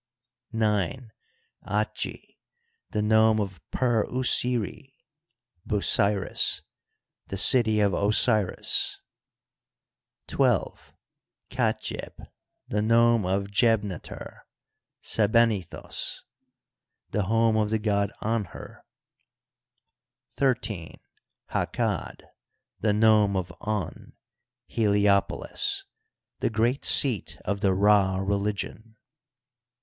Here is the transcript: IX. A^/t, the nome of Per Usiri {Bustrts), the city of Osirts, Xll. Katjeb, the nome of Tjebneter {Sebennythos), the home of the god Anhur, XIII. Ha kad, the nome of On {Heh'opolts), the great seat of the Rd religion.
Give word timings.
IX. 0.51 1.09
A^/t, 1.63 2.35
the 2.89 3.03
nome 3.03 3.39
of 3.39 3.61
Per 3.69 4.03
Usiri 4.07 4.95
{Bustrts), 5.67 6.63
the 7.27 7.37
city 7.37 7.79
of 7.81 7.91
Osirts, 7.93 8.95
Xll. 10.27 10.75
Katjeb, 11.51 12.15
the 12.67 12.81
nome 12.81 13.27
of 13.27 13.49
Tjebneter 13.49 14.39
{Sebennythos), 15.03 16.21
the 17.11 17.21
home 17.25 17.55
of 17.55 17.69
the 17.69 17.77
god 17.77 18.11
Anhur, 18.23 18.81
XIII. 20.39 20.99
Ha 21.49 21.67
kad, 21.67 22.23
the 22.79 22.91
nome 22.93 23.35
of 23.35 23.53
On 23.61 24.13
{Heh'opolts), 24.67 25.83
the 26.39 26.49
great 26.49 26.85
seat 26.85 27.37
of 27.45 27.61
the 27.61 27.71
Rd 27.75 28.27
religion. 28.27 28.95